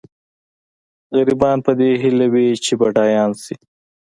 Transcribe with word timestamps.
غریبان 1.15 1.57
په 1.65 1.71
دې 1.79 1.91
هیله 2.01 2.25
وي 2.33 2.47
چې 2.65 2.73
بډایان 2.81 3.31
شي. 3.43 3.55